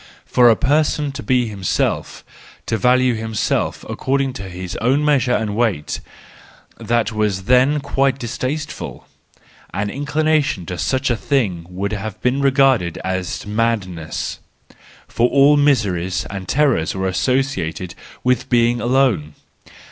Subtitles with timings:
[0.25, 2.23] For a person to be himself,
[2.65, 9.05] to value himself according to his own measure and weight—that was then quite distaste¬ ful.
[9.71, 14.39] The inclination to such a thing would have been regarded as madness;
[15.07, 17.93] for all miseries and terrors were associated
[18.23, 19.35] with being alone.